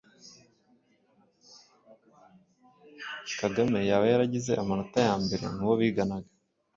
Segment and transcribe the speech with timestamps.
[3.39, 6.29] Kagame yaba yaragize amanota ya mbere mu bo biganaga